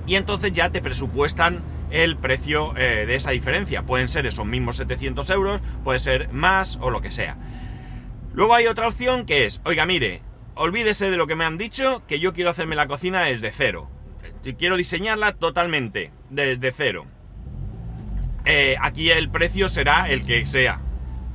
Y 0.05 0.15
entonces 0.15 0.51
ya 0.51 0.69
te 0.69 0.81
presupuestan 0.81 1.63
el 1.91 2.17
precio 2.17 2.75
eh, 2.75 3.05
de 3.05 3.15
esa 3.15 3.31
diferencia. 3.31 3.83
Pueden 3.83 4.09
ser 4.09 4.25
esos 4.25 4.45
mismos 4.45 4.77
700 4.77 5.29
euros, 5.29 5.61
puede 5.83 5.99
ser 5.99 6.29
más 6.33 6.77
o 6.81 6.89
lo 6.89 7.01
que 7.01 7.11
sea. 7.11 7.37
Luego 8.33 8.55
hay 8.55 8.67
otra 8.67 8.87
opción 8.87 9.25
que 9.25 9.45
es, 9.45 9.61
oiga, 9.63 9.85
mire, 9.85 10.21
olvídese 10.55 11.11
de 11.11 11.17
lo 11.17 11.27
que 11.27 11.35
me 11.35 11.45
han 11.45 11.57
dicho, 11.57 12.03
que 12.07 12.19
yo 12.19 12.33
quiero 12.33 12.49
hacerme 12.49 12.75
la 12.75 12.87
cocina 12.87 13.21
desde 13.21 13.51
cero. 13.51 13.89
Quiero 14.57 14.75
diseñarla 14.75 15.33
totalmente 15.33 16.11
desde 16.29 16.73
cero. 16.75 17.05
Eh, 18.45 18.75
aquí 18.81 19.09
el 19.09 19.29
precio 19.29 19.69
será 19.69 20.09
el 20.09 20.25
que 20.25 20.45
sea. 20.45 20.81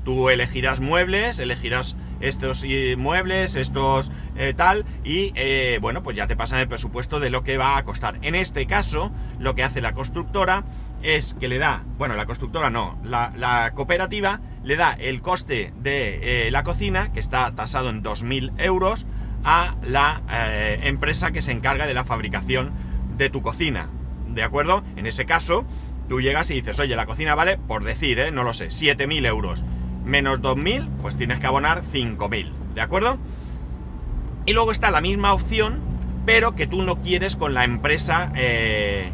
Tú 0.04 0.28
elegirás 0.28 0.80
muebles, 0.80 1.38
elegirás 1.38 1.96
estos 2.20 2.64
muebles, 2.96 3.56
estos 3.56 4.10
eh, 4.36 4.54
tal, 4.56 4.84
y 5.04 5.32
eh, 5.34 5.78
bueno, 5.80 6.02
pues 6.02 6.16
ya 6.16 6.26
te 6.26 6.36
pasan 6.36 6.60
el 6.60 6.68
presupuesto 6.68 7.20
de 7.20 7.30
lo 7.30 7.42
que 7.42 7.58
va 7.58 7.76
a 7.76 7.84
costar. 7.84 8.18
En 8.22 8.34
este 8.34 8.66
caso, 8.66 9.10
lo 9.38 9.54
que 9.54 9.62
hace 9.62 9.80
la 9.80 9.94
constructora 9.94 10.64
es 11.02 11.34
que 11.34 11.48
le 11.48 11.58
da, 11.58 11.84
bueno, 11.96 12.16
la 12.16 12.26
constructora 12.26 12.70
no, 12.70 12.98
la, 13.04 13.72
cooperativa 13.74 14.40
le 14.62 14.76
da 14.76 14.92
el 14.92 15.22
coste 15.22 15.72
de 15.76 16.46
eh, 16.46 16.50
la 16.50 16.62
cocina, 16.62 17.12
que 17.12 17.20
está 17.20 17.54
tasado 17.54 17.90
en 17.90 18.02
2.000 18.02 18.52
euros, 18.58 19.06
a 19.44 19.76
la 19.82 20.20
empresa 20.82 21.30
que 21.30 21.42
se 21.42 21.52
encarga 21.52 21.86
de 21.86 21.94
la 21.94 22.04
fabricación 22.04 22.72
de 23.16 23.30
tu 23.30 23.40
cocina. 23.40 23.88
¿De 24.26 24.42
acuerdo? 24.42 24.82
En 24.96 25.06
ese 25.06 25.26
caso, 25.26 25.64
tú 26.08 26.20
llegas 26.20 26.50
y 26.50 26.54
dices, 26.54 26.78
oye, 26.80 26.96
la 26.96 27.06
cocina 27.06 27.36
vale, 27.36 27.56
por 27.56 27.84
decir, 27.84 28.32
no 28.32 28.42
lo 28.42 28.52
sé, 28.52 28.68
7.000 28.68 29.26
euros 29.26 29.64
menos 30.08 30.40
2.000, 30.40 30.88
pues 31.02 31.16
tienes 31.16 31.38
que 31.38 31.46
abonar 31.46 31.82
5.000, 31.92 32.50
¿de 32.74 32.80
acuerdo? 32.80 33.18
Y 34.46 34.54
luego 34.54 34.72
está 34.72 34.90
la 34.90 35.00
misma 35.00 35.34
opción, 35.34 35.80
pero 36.24 36.56
que 36.56 36.66
tú 36.66 36.82
no 36.82 36.96
quieres 37.02 37.36
con 37.36 37.54
la 37.54 37.64
empresa 37.64 38.32
eh, 38.34 39.12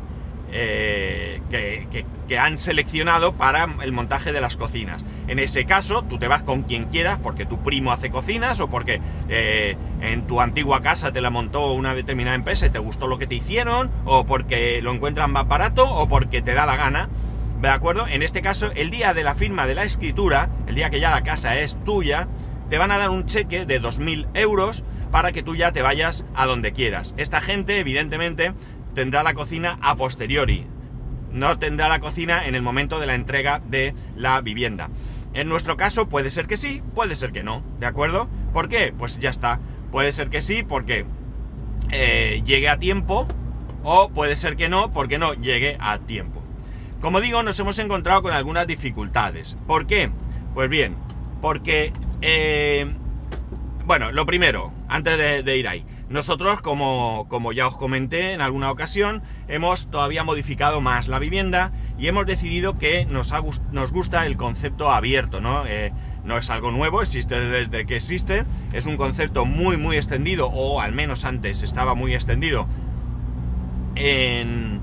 eh, 0.52 1.40
que, 1.50 2.38
han 2.38 2.58
seleccionado 2.58 3.34
para 3.34 3.68
el 3.82 3.92
montaje 3.92 4.32
de 4.32 4.40
las 4.40 4.56
cocinas. 4.56 5.04
En 5.28 5.38
ese 5.38 5.66
caso, 5.66 6.02
tú 6.02 6.18
te 6.18 6.26
vas 6.26 6.42
con 6.42 6.62
quien 6.62 6.86
quieras, 6.86 7.18
porque 7.22 7.46
tu 7.46 7.62
primo 7.62 7.92
hace 7.92 8.10
cocinas 8.10 8.60
o 8.60 8.68
porque 8.68 9.00
eh, 9.28 9.76
en 10.00 10.26
tu 10.26 10.40
antigua 10.40 10.80
casa 10.80 11.12
te 11.12 11.20
la 11.20 11.30
montó 11.30 11.72
una 11.72 11.94
determinada 11.94 12.34
empresa 12.34 12.66
y 12.66 12.70
te 12.70 12.78
gustó 12.78 13.06
lo 13.06 13.18
que 13.18 13.26
te 13.26 13.36
hicieron, 13.36 13.90
o 14.04 14.24
porque 14.24 14.80
lo 14.82 14.92
encuentran 14.92 15.30
más 15.30 15.46
barato, 15.46 15.88
o 15.88 16.08
porque 16.08 16.42
te 16.42 16.54
da 16.54 16.66
la 16.66 16.76
gana. 16.76 17.08
¿De 17.64 17.71
acuerdo? 17.71 18.06
En 18.06 18.23
este 18.23 18.42
caso, 18.42 18.73
el 18.75 18.90
día 18.90 19.14
de 19.14 19.23
la 19.23 19.35
firma 19.35 19.66
de 19.66 19.75
la 19.75 19.85
escritura, 19.85 20.50
el 20.66 20.75
día 20.75 20.90
que 20.90 21.00
ya 21.00 21.11
la 21.11 21.23
casa 21.23 21.59
es 21.59 21.83
tuya, 21.83 22.28
te 22.68 22.76
van 22.76 22.90
a 22.90 22.99
dar 22.99 23.09
un 23.09 23.25
cheque 23.25 23.64
de 23.64 23.80
2.000 23.80 24.28
euros 24.35 24.85
para 25.11 25.33
que 25.33 25.42
tú 25.42 25.56
ya 25.56 25.73
te 25.73 25.80
vayas 25.80 26.26
a 26.35 26.44
donde 26.44 26.75
quieras. 26.75 27.14
Esta 27.16 27.40
gente, 27.40 27.78
evidentemente, 27.78 28.52
tendrá 28.94 29.23
la 29.23 29.33
cocina 29.33 29.78
a 29.80 29.97
posteriori. 29.97 30.66
No 31.33 31.59
tendrá 31.59 31.88
la 31.88 32.00
cocina 32.00 32.47
en 32.47 32.54
el 32.54 32.61
momento 32.61 33.00
de 33.00 33.06
la 33.06 33.14
entrega 33.14 33.62
de 33.64 33.94
la 34.14 34.42
vivienda. 34.42 34.90
En 35.33 35.49
nuestro 35.49 35.78
caso 35.78 36.06
puede 36.06 36.28
ser 36.28 36.47
que 36.47 36.59
sí, 36.59 36.83
puede 36.94 37.14
ser 37.14 37.33
que 37.33 37.44
no, 37.44 37.64
¿de 37.80 37.87
acuerdo? 37.87 38.28
¿Por 38.52 38.68
qué? 38.68 38.92
Pues 38.92 39.18
ya 39.21 39.30
está. 39.30 39.59
Puede 39.90 40.12
ser 40.12 40.28
que 40.28 40.42
sí 40.42 40.64
porque 40.64 41.06
eh, 41.92 42.42
llegue 42.44 42.68
a 42.68 42.78
tiempo 42.78 43.26
o 43.83 44.11
puede 44.11 44.37
ser 44.37 44.54
que 44.54 44.68
no 44.68 44.90
porque 44.90 45.16
no 45.16 45.33
llegue 45.33 45.78
a 45.80 46.00
tiempo. 46.00 46.43
Como 47.04 47.20
digo, 47.20 47.42
nos 47.42 47.61
hemos 47.61 47.78
encontrado 47.80 48.23
con 48.23 48.32
algunas 48.32 48.66
dificultades. 48.66 49.58
¿Por 49.66 49.87
qué? 49.87 50.11
Pues 50.54 50.70
bien, 50.70 50.96
porque 51.42 51.92
eh, 52.23 52.90
bueno, 53.84 54.11
lo 54.11 54.25
primero, 54.25 54.73
antes 54.88 55.44
de, 55.44 55.58
ir 55.58 55.68
ahí, 55.68 55.84
nosotros, 56.08 56.62
como, 56.62 57.26
como, 57.28 57.52
ya 57.52 57.66
os 57.66 57.76
comenté 57.76 58.32
en 58.32 58.40
alguna 58.40 58.70
ocasión, 58.70 59.23
hemos 59.49 59.90
todavía 59.90 60.25
modificado 60.25 60.80
más 60.80 61.06
la 61.06 61.18
vivienda 61.18 61.73
y 61.99 62.06
hemos 62.06 62.25
decidido 62.25 62.78
que 62.78 63.04
nos, 63.04 63.34
nos 63.70 63.92
gusta 63.92 64.25
el 64.25 64.38
concepto 64.38 64.90
abierto, 64.90 65.42
¿no? 65.42 65.66
Eh, 65.66 65.92
no 66.25 66.38
es 66.38 66.49
algo 66.49 66.70
nuevo, 66.70 67.02
existe 67.02 67.38
desde 67.38 67.84
que 67.84 67.96
existe, 67.96 68.46
es 68.73 68.87
un 68.87 68.96
concepto 68.96 69.44
muy 69.44 69.76
muy 69.76 69.99
extendido, 69.99 70.46
o 70.46 70.80
al 70.80 70.92
menos 70.92 71.26
antes 71.26 71.62
estaba 71.62 71.94
muy 71.94 72.14
extendido 72.14 72.66
en, 73.94 74.73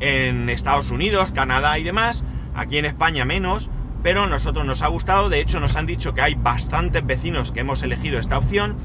en 0.00 0.48
Estados 0.48 0.90
Unidos, 0.90 1.30
Canadá 1.32 1.78
y 1.78 1.84
demás, 1.84 2.24
aquí 2.54 2.78
en 2.78 2.84
España 2.84 3.24
menos, 3.24 3.70
pero 4.02 4.24
a 4.24 4.26
nosotros 4.26 4.64
nos 4.64 4.82
ha 4.82 4.88
gustado, 4.88 5.28
de 5.28 5.40
hecho 5.40 5.60
nos 5.60 5.76
han 5.76 5.86
dicho 5.86 6.14
que 6.14 6.22
hay 6.22 6.34
bastantes 6.34 7.04
vecinos 7.04 7.52
que 7.52 7.60
hemos 7.60 7.82
elegido 7.82 8.18
esta 8.18 8.38
opción 8.38 8.76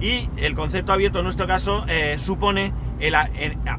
y 0.00 0.28
el 0.36 0.54
concepto 0.54 0.92
abierto 0.92 1.18
en 1.18 1.24
nuestro 1.24 1.46
caso 1.46 1.84
eh, 1.88 2.18
supone, 2.18 2.72
el, 3.00 3.14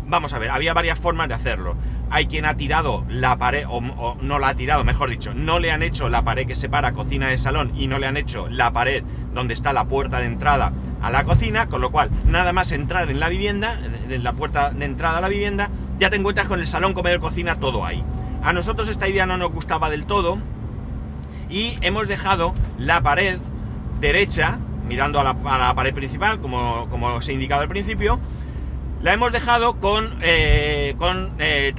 vamos 0.08 0.34
a 0.34 0.40
ver, 0.40 0.50
había 0.50 0.74
varias 0.74 1.00
formas 1.00 1.28
de 1.30 1.36
hacerlo. 1.36 1.78
Hay 2.12 2.26
quien 2.26 2.46
ha 2.46 2.58
tirado 2.58 3.06
la 3.08 3.38
pared, 3.38 3.66
o, 3.70 3.82
no 4.22 4.40
la 4.40 4.50
ha 4.50 4.56
tirado, 4.56 4.84
mejor 4.84 5.10
dicho, 5.10 5.34
no 5.34 5.60
le 5.60 5.72
han 5.72 5.84
hecho 5.84 6.10
la 6.10 6.24
pared 6.24 6.48
que 6.48 6.56
separa 6.56 6.94
cocina 6.94 7.28
de 7.28 7.38
salón 7.38 7.72
y 7.76 7.88
no 7.88 8.00
le 8.00 8.08
han 8.08 8.18
hecho 8.18 8.50
la 8.50 8.72
pared 8.72 9.04
donde 9.34 9.54
está 9.54 9.74
la 9.74 9.86
puerta 9.86 10.20
de 10.20 10.26
entrada 10.26 10.74
a 11.02 11.12
la 11.12 11.24
cocina, 11.24 11.68
con 11.68 11.82
lo 11.82 11.92
cual 11.92 12.10
nada 12.26 12.52
más 12.52 12.72
entrar 12.72 13.10
en 13.10 13.20
la 13.20 13.30
vivienda, 13.30 13.80
en 14.10 14.24
la 14.24 14.34
puerta 14.34 14.72
de 14.72 14.86
entrada 14.86 15.20
a 15.20 15.22
la 15.22 15.30
vivienda, 15.30 15.70
ya 16.00 16.10
te 16.10 16.16
encuentras 16.16 16.48
con 16.48 16.60
el 16.60 16.68
salón, 16.68 16.94
comedor, 16.94 17.20
cocina, 17.20 17.60
todo 17.60 17.86
ahí. 17.86 18.04
A 18.42 18.54
nosotros 18.54 18.90
esta 18.90 19.08
idea 19.08 19.26
no 19.26 19.38
nos 19.38 19.52
gustaba 19.52 19.90
del 19.90 20.06
todo, 20.06 20.40
y 21.50 21.78
hemos 21.82 22.08
dejado 22.08 22.54
la 22.78 23.02
pared 23.02 23.40
derecha, 24.00 24.60
mirando 24.88 25.20
a 25.20 25.24
la, 25.24 25.74
pared 25.76 25.94
principal, 25.94 26.40
como, 26.40 26.88
como, 26.90 27.08
os 27.08 27.28
he 27.28 27.34
indicado 27.34 27.62
al 27.62 27.70
principio, 27.70 28.20
la 29.02 29.14
hemos 29.14 29.32
dejado 29.32 29.80
con, 29.80 30.18
eh, 30.22 30.96
con 30.98 31.36
eh, 31.40 31.74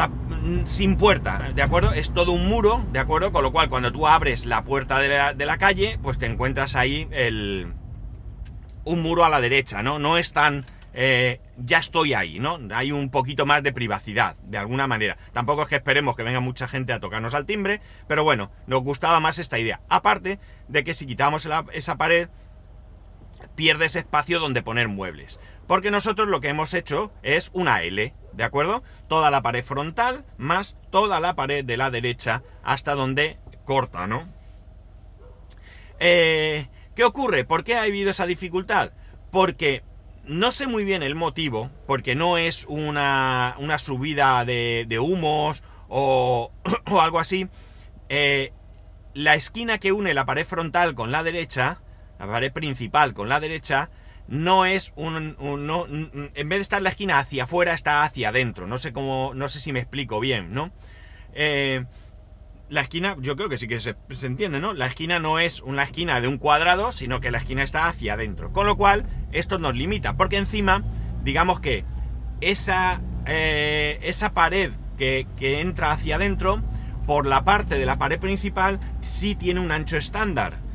sin 0.66 0.96
puerta, 0.96 1.50
¿de 1.54 1.62
acuerdo? 1.62 1.92
Es 1.92 2.12
todo 2.12 2.32
un 2.32 2.48
muro, 2.48 2.84
¿de 2.92 2.98
acuerdo? 2.98 3.32
Con 3.32 3.42
lo 3.42 3.52
cual, 3.52 3.68
cuando 3.68 3.92
tú 3.92 4.06
abres 4.06 4.46
la 4.46 4.64
puerta 4.64 4.98
de 4.98 5.08
la, 5.08 5.34
de 5.34 5.46
la 5.46 5.58
calle, 5.58 5.98
pues 6.02 6.18
te 6.18 6.26
encuentras 6.26 6.76
ahí 6.76 7.08
el, 7.10 7.74
un 8.84 9.02
muro 9.02 9.24
a 9.24 9.28
la 9.28 9.40
derecha, 9.40 9.82
¿no? 9.82 9.98
No 9.98 10.16
es 10.18 10.32
tan 10.32 10.64
eh, 10.92 11.40
ya 11.56 11.78
estoy 11.78 12.14
ahí, 12.14 12.40
¿no? 12.40 12.58
Hay 12.72 12.92
un 12.92 13.10
poquito 13.10 13.46
más 13.46 13.62
de 13.62 13.72
privacidad, 13.72 14.36
de 14.42 14.58
alguna 14.58 14.86
manera. 14.86 15.16
Tampoco 15.32 15.62
es 15.62 15.68
que 15.68 15.76
esperemos 15.76 16.16
que 16.16 16.22
venga 16.22 16.40
mucha 16.40 16.66
gente 16.66 16.92
a 16.92 17.00
tocarnos 17.00 17.34
al 17.34 17.46
timbre, 17.46 17.80
pero 18.08 18.24
bueno, 18.24 18.50
nos 18.66 18.82
gustaba 18.82 19.20
más 19.20 19.38
esta 19.38 19.58
idea. 19.58 19.80
Aparte 19.88 20.40
de 20.68 20.84
que 20.84 20.94
si 20.94 21.06
quitamos 21.06 21.48
esa 21.72 21.96
pared, 21.96 22.28
pierdes 23.60 23.94
espacio 23.94 24.40
donde 24.40 24.62
poner 24.62 24.88
muebles. 24.88 25.38
Porque 25.66 25.90
nosotros 25.90 26.28
lo 26.28 26.40
que 26.40 26.48
hemos 26.48 26.72
hecho 26.72 27.12
es 27.22 27.50
una 27.52 27.82
L, 27.82 28.14
¿de 28.32 28.42
acuerdo? 28.42 28.82
Toda 29.06 29.30
la 29.30 29.42
pared 29.42 29.62
frontal 29.62 30.24
más 30.38 30.78
toda 30.90 31.20
la 31.20 31.36
pared 31.36 31.62
de 31.62 31.76
la 31.76 31.90
derecha 31.90 32.42
hasta 32.62 32.94
donde 32.94 33.36
corta, 33.66 34.06
¿no? 34.06 34.26
Eh, 35.98 36.68
¿Qué 36.96 37.04
ocurre? 37.04 37.44
¿Por 37.44 37.62
qué 37.62 37.74
ha 37.74 37.82
habido 37.82 38.08
esa 38.08 38.24
dificultad? 38.24 38.92
Porque 39.30 39.82
no 40.24 40.52
sé 40.52 40.66
muy 40.66 40.84
bien 40.84 41.02
el 41.02 41.14
motivo, 41.14 41.70
porque 41.86 42.14
no 42.14 42.38
es 42.38 42.64
una, 42.66 43.54
subida 43.76 44.42
de, 44.46 44.98
humos 45.02 45.62
o, 45.90 46.50
algo 46.98 47.20
así. 47.20 47.46
Eh, 48.08 48.54
la 49.12 49.34
esquina 49.34 49.76
que 49.76 49.92
une 49.92 50.14
la 50.14 50.24
pared 50.24 50.46
frontal 50.46 50.94
con 50.94 51.12
la 51.12 51.22
derecha, 51.22 51.82
la 52.20 52.26
pared 52.26 52.52
principal 52.52 53.14
con 53.14 53.28
la 53.28 53.40
derecha, 53.40 53.88
no 54.28 54.66
es 54.66 54.92
un, 54.94 55.36
en 56.34 56.48
vez 56.48 56.58
de 56.58 56.62
estar 56.62 56.82
la 56.82 56.90
esquina 56.90 57.18
hacia 57.18 57.44
afuera, 57.44 57.72
está 57.72 58.04
hacia 58.04 58.28
adentro. 58.28 58.66
No 58.66 58.78
sé 58.78 58.92
cómo, 58.92 59.32
no 59.34 59.48
sé 59.48 59.58
si 59.58 59.72
me 59.72 59.80
explico 59.80 60.20
bien, 60.20 60.52
¿no? 60.52 60.70
Eh, 61.32 61.84
la 62.68 62.82
esquina, 62.82 63.16
yo 63.20 63.36
creo 63.36 63.48
que 63.48 63.58
sí 63.58 63.66
que 63.66 63.80
se, 63.80 63.96
entiende, 64.22 64.60
¿no? 64.60 64.74
La 64.74 64.86
esquina 64.86 65.18
no 65.18 65.38
es 65.40 65.60
una 65.62 65.82
esquina 65.82 66.20
de 66.20 66.28
un 66.28 66.38
cuadrado, 66.38 66.92
sino 66.92 67.20
que 67.20 67.30
la 67.30 67.38
esquina 67.38 67.64
está 67.64 67.88
hacia 67.88 68.14
adentro. 68.14 68.52
Con 68.52 68.66
lo 68.66 68.76
cual, 68.76 69.06
esto 69.32 69.58
nos 69.58 69.74
limita, 69.74 70.16
porque 70.16 70.36
encima, 70.36 70.84
digamos 71.24 71.58
que 71.58 71.84
esa, 72.40 73.00
eh, 73.26 73.98
esa 74.02 74.34
pared 74.34 74.72
que, 74.98 75.26
que 75.38 75.60
entra 75.60 75.90
hacia 75.90 76.16
adentro, 76.16 76.62
por 77.06 77.26
la 77.26 77.44
parte 77.44 77.78
de 77.78 77.86
la 77.86 77.98
pared 77.98 78.20
principal, 78.20 78.78
sí 79.00 79.34
tiene 79.34 79.58
un 79.58 79.72
ancho 79.72 79.96
estándar. 79.96 80.69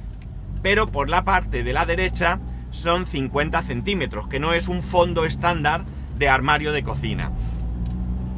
Pero 0.66 0.88
por 0.88 1.12
la 1.12 1.24
parte 1.24 1.62
de 1.62 1.74
la 1.74 1.86
derecha 1.86 2.40
son 2.72 3.06
50 3.06 3.62
centímetros, 3.62 4.28
que 4.28 4.40
no 4.40 4.52
es 4.52 4.68
un 4.68 4.82
fondo 4.82 5.24
estándar 5.24 5.86
de 6.18 6.28
armario 6.28 6.72
de 6.72 6.82
cocina. 6.82 7.32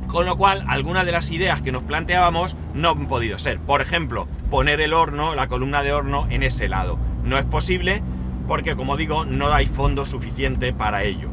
Con 0.07 0.25
lo 0.25 0.35
cual, 0.35 0.65
algunas 0.67 1.05
de 1.05 1.13
las 1.13 1.31
ideas 1.31 1.61
que 1.61 1.71
nos 1.71 1.83
planteábamos 1.83 2.57
no 2.73 2.89
han 2.89 3.07
podido 3.07 3.39
ser. 3.39 3.61
Por 3.61 3.79
ejemplo, 3.79 4.27
poner 4.51 4.81
el 4.81 4.91
horno, 4.91 5.35
la 5.35 5.47
columna 5.47 5.83
de 5.83 5.93
horno 5.93 6.27
en 6.29 6.43
ese 6.43 6.67
lado. 6.67 6.99
No 7.23 7.37
es 7.37 7.45
posible 7.45 8.03
porque, 8.45 8.75
como 8.75 8.97
digo, 8.97 9.23
no 9.23 9.53
hay 9.53 9.67
fondo 9.67 10.05
suficiente 10.05 10.73
para 10.73 11.03
ello. 11.03 11.29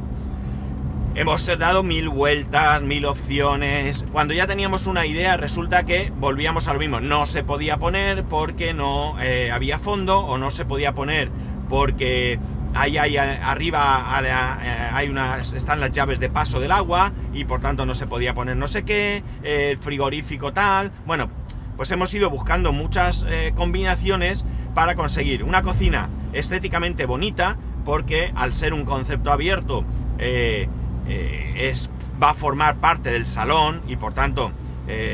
Hemos 1.16 1.46
dado 1.46 1.84
mil 1.84 2.08
vueltas, 2.08 2.82
mil 2.82 3.04
opciones. 3.04 4.04
Cuando 4.10 4.34
ya 4.34 4.48
teníamos 4.48 4.88
una 4.88 5.06
idea, 5.06 5.36
resulta 5.36 5.84
que 5.84 6.12
volvíamos 6.16 6.66
a 6.66 6.72
lo 6.72 6.80
mismo. 6.80 6.98
No 6.98 7.24
se 7.26 7.44
podía 7.44 7.76
poner 7.76 8.24
porque 8.24 8.74
no 8.74 9.14
eh, 9.22 9.52
había 9.52 9.78
fondo 9.78 10.18
o 10.18 10.38
no 10.38 10.50
se 10.50 10.64
podía 10.64 10.92
poner 10.92 11.30
porque 11.68 12.40
ahí, 12.74 12.98
hay 12.98 13.16
arriba 13.16 14.20
eh, 14.24 14.90
hay 14.92 15.08
unas, 15.08 15.52
están 15.52 15.78
las 15.78 15.92
llaves 15.92 16.18
de 16.18 16.30
paso 16.30 16.58
del 16.58 16.72
agua 16.72 17.12
y 17.32 17.44
por 17.44 17.60
tanto 17.60 17.86
no 17.86 17.94
se 17.94 18.08
podía 18.08 18.34
poner 18.34 18.56
no 18.56 18.66
sé 18.66 18.84
qué, 18.84 19.22
el 19.44 19.78
frigorífico 19.78 20.52
tal. 20.52 20.90
Bueno, 21.06 21.30
pues 21.76 21.92
hemos 21.92 22.12
ido 22.12 22.28
buscando 22.28 22.72
muchas 22.72 23.24
eh, 23.28 23.52
combinaciones 23.54 24.44
para 24.74 24.96
conseguir 24.96 25.44
una 25.44 25.62
cocina 25.62 26.10
estéticamente 26.32 27.06
bonita, 27.06 27.56
porque 27.84 28.32
al 28.34 28.52
ser 28.52 28.74
un 28.74 28.84
concepto 28.84 29.30
abierto 29.30 29.84
eh, 30.18 30.68
es, 31.06 31.90
va 32.22 32.30
a 32.30 32.34
formar 32.34 32.76
parte 32.76 33.10
del 33.10 33.26
salón 33.26 33.82
y 33.86 33.96
por 33.96 34.14
tanto 34.14 34.52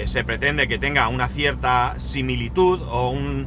se 0.05 0.25
pretende 0.25 0.67
que 0.67 0.79
tenga 0.79 1.09
una 1.09 1.29
cierta 1.29 1.95
similitud 1.99 2.83
o 2.83 3.11
un, 3.11 3.47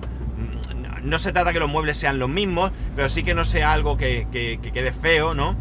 no 1.03 1.19
se 1.19 1.31
trata 1.31 1.53
que 1.53 1.59
los 1.59 1.69
muebles 1.69 1.97
sean 1.97 2.17
los 2.17 2.29
mismos, 2.29 2.71
pero 2.95 3.09
sí 3.09 3.23
que 3.23 3.33
no 3.33 3.45
sea 3.45 3.73
algo 3.73 3.97
que, 3.97 4.27
quede 4.31 4.93
feo, 4.93 5.33
¿no? 5.33 5.55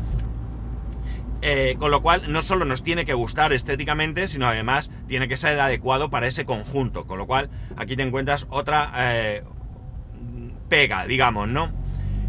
Eh, 1.45 1.75
con 1.79 1.91
lo 1.91 2.03
cual 2.03 2.33
no 2.33 2.41
solo 2.41 2.65
nos 2.65 2.85
tiene 2.85 3.05
que 3.05 3.15
gustar 3.15 3.53
estéticamente, 3.53 4.29
sino 4.29 4.47
además 4.47 4.93
tiene 5.09 5.27
que 5.27 5.37
ser 5.37 5.59
adecuado 5.59 6.09
para 6.09 6.29
ese 6.29 6.45
conjunto. 6.45 7.07
Con 7.07 7.19
lo 7.19 7.27
cual 7.27 7.51
aquí 7.77 7.97
te 7.97 8.05
encuentras 8.05 8.47
otra 8.49 8.93
eh, 8.97 9.43
pega, 10.69 11.05
digamos, 11.07 11.49
¿no? 11.49 11.73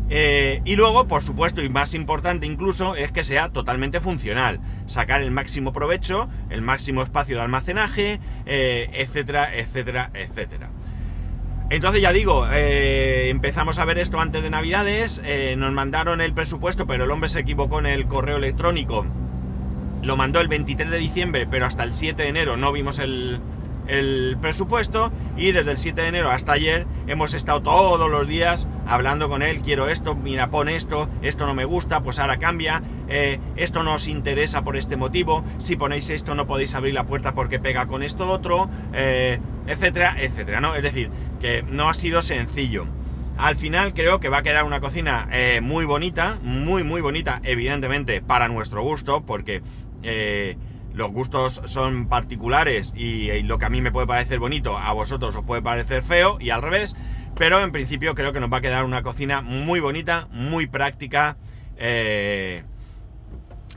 Eh, 0.09 0.61
y 0.65 0.75
luego, 0.75 1.07
por 1.07 1.23
supuesto, 1.23 1.61
y 1.61 1.69
más 1.69 1.93
importante 1.93 2.45
incluso, 2.45 2.95
es 2.95 3.11
que 3.11 3.23
sea 3.23 3.49
totalmente 3.49 3.99
funcional. 3.99 4.59
Sacar 4.85 5.21
el 5.21 5.31
máximo 5.31 5.73
provecho, 5.73 6.29
el 6.49 6.61
máximo 6.61 7.01
espacio 7.01 7.37
de 7.37 7.41
almacenaje, 7.41 8.19
etcétera, 8.45 9.55
etcétera, 9.55 10.11
etcétera. 10.13 10.69
Entonces 11.73 12.03
ya 12.03 12.11
digo, 12.11 12.45
eh, 12.51 13.29
empezamos 13.29 13.79
a 13.79 13.85
ver 13.85 13.97
esto 13.97 14.19
antes 14.19 14.43
de 14.43 14.49
Navidades, 14.51 15.21
eh, 15.25 15.55
nos 15.57 15.71
mandaron 15.71 16.21
el 16.21 16.31
presupuesto, 16.31 16.85
pero 16.85 17.05
el 17.05 17.11
hombre 17.11 17.29
se 17.29 17.39
equivocó 17.39 17.79
en 17.79 17.87
el 17.87 18.05
correo 18.05 18.37
electrónico. 18.37 19.07
Lo 20.03 20.15
mandó 20.15 20.39
el 20.39 20.49
23 20.49 20.91
de 20.91 20.97
diciembre, 20.97 21.47
pero 21.49 21.65
hasta 21.65 21.83
el 21.83 21.95
7 21.95 22.21
de 22.21 22.29
enero 22.29 22.57
no 22.57 22.71
vimos 22.71 22.99
el, 22.99 23.39
el 23.87 24.37
presupuesto 24.39 25.11
y 25.35 25.51
desde 25.51 25.71
el 25.71 25.77
7 25.77 26.01
de 26.01 26.07
enero 26.09 26.29
hasta 26.29 26.51
ayer 26.51 26.85
hemos 27.07 27.33
estado 27.33 27.63
todos 27.63 28.11
los 28.11 28.27
días 28.27 28.67
hablando 28.87 29.29
con 29.29 29.41
él, 29.41 29.61
quiero 29.61 29.89
esto, 29.89 30.15
mira, 30.15 30.49
pon 30.49 30.69
esto, 30.69 31.09
esto 31.21 31.45
no 31.45 31.53
me 31.53 31.65
gusta, 31.65 32.01
pues 32.01 32.19
ahora 32.19 32.37
cambia, 32.37 32.81
eh, 33.07 33.39
esto 33.55 33.83
no 33.83 33.95
os 33.95 34.07
interesa 34.07 34.63
por 34.63 34.77
este 34.77 34.97
motivo, 34.97 35.43
si 35.57 35.75
ponéis 35.75 36.09
esto 36.09 36.35
no 36.35 36.47
podéis 36.47 36.75
abrir 36.75 36.93
la 36.93 37.05
puerta 37.05 37.33
porque 37.33 37.59
pega 37.59 37.87
con 37.87 38.03
esto 38.03 38.29
otro, 38.29 38.69
eh, 38.93 39.39
etcétera, 39.67 40.15
etcétera, 40.19 40.61
¿no? 40.61 40.75
Es 40.75 40.83
decir, 40.83 41.09
que 41.39 41.63
no 41.63 41.89
ha 41.89 41.93
sido 41.93 42.21
sencillo. 42.21 42.85
Al 43.37 43.55
final 43.55 43.93
creo 43.93 44.19
que 44.19 44.29
va 44.29 44.39
a 44.39 44.43
quedar 44.43 44.63
una 44.63 44.79
cocina 44.79 45.27
eh, 45.31 45.59
muy 45.61 45.85
bonita, 45.85 46.37
muy 46.43 46.83
muy 46.83 47.01
bonita, 47.01 47.41
evidentemente 47.43 48.21
para 48.21 48.47
nuestro 48.47 48.83
gusto, 48.83 49.25
porque 49.25 49.63
los 50.93 51.11
gustos 51.11 51.61
son 51.65 52.07
particulares 52.07 52.93
y, 52.95 53.41
lo 53.43 53.57
que 53.57 53.65
a 53.65 53.69
mí 53.69 53.81
me 53.81 53.91
puede 53.91 54.07
parecer 54.07 54.39
bonito 54.39 54.77
a 54.77 54.93
vosotros 54.93 55.35
os 55.35 55.43
puede 55.43 55.61
parecer 55.61 56.03
feo 56.03 56.37
y 56.39 56.51
al 56.51 56.61
revés, 56.61 56.95
pero 57.35 57.61
en 57.61 57.71
principio 57.71 58.15
creo 58.15 58.33
que 58.33 58.39
nos 58.39 58.51
va 58.51 58.57
a 58.57 58.61
quedar 58.61 58.85
una 58.85 59.03
cocina 59.03 59.41
muy 59.41 59.79
bonita, 59.79 60.27
muy 60.31 60.67
práctica, 60.67 61.37
eh, 61.77 62.63